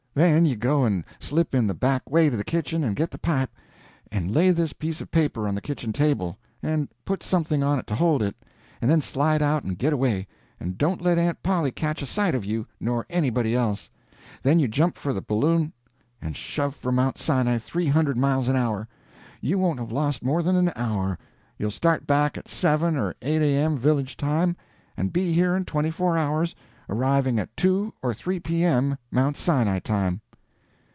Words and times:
Then 0.13 0.45
you 0.45 0.57
go 0.57 0.83
and 0.83 1.05
slip 1.21 1.55
in 1.55 1.67
the 1.67 1.73
back 1.73 2.09
way 2.11 2.29
to 2.29 2.35
the 2.35 2.43
kitchen 2.43 2.83
and 2.83 2.97
git 2.97 3.11
the 3.11 3.17
pipe, 3.17 3.49
and 4.11 4.29
lay 4.33 4.51
this 4.51 4.73
piece 4.73 4.99
of 4.99 5.09
paper 5.09 5.47
on 5.47 5.55
the 5.55 5.61
kitchen 5.61 5.93
table, 5.93 6.37
and 6.61 6.89
put 7.05 7.23
something 7.23 7.63
on 7.63 7.79
it 7.79 7.87
to 7.87 7.95
hold 7.95 8.21
it, 8.21 8.35
and 8.81 8.91
then 8.91 9.01
slide 9.01 9.41
out 9.41 9.63
and 9.63 9.77
git 9.77 9.93
away, 9.93 10.27
and 10.59 10.77
don't 10.77 11.01
let 11.01 11.17
Aunt 11.17 11.41
Polly 11.41 11.71
catch 11.71 12.01
a 12.01 12.05
sight 12.05 12.35
of 12.35 12.43
you, 12.43 12.67
nor 12.77 13.05
nobody 13.09 13.55
else. 13.55 13.89
Then 14.43 14.59
you 14.59 14.67
jump 14.67 14.97
for 14.97 15.13
the 15.13 15.21
balloon 15.21 15.71
and 16.21 16.35
shove 16.35 16.75
for 16.75 16.91
Mount 16.91 17.17
Sinai 17.17 17.57
three 17.57 17.87
hundred 17.87 18.17
miles 18.17 18.49
an 18.49 18.57
hour. 18.57 18.89
You 19.39 19.57
won't 19.57 19.79
have 19.79 19.93
lost 19.93 20.25
more 20.25 20.43
than 20.43 20.57
an 20.57 20.73
hour. 20.75 21.17
You'll 21.57 21.71
start 21.71 22.05
back 22.05 22.37
at 22.37 22.49
7 22.49 22.97
or 22.97 23.15
8 23.21 23.41
A.M., 23.41 23.77
village 23.77 24.17
time, 24.17 24.57
and 24.97 25.13
be 25.13 25.31
here 25.31 25.55
in 25.55 25.63
24 25.63 26.17
hours, 26.17 26.53
arriving 26.89 27.39
at 27.39 27.55
2 27.55 27.93
or 28.01 28.13
3 28.13 28.37
P.M., 28.41 28.97
Mount 29.11 29.37
Sinai 29.37 29.79
time." 29.79 30.19